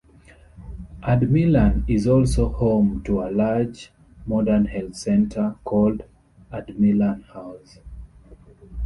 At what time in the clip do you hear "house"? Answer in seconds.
7.25-7.77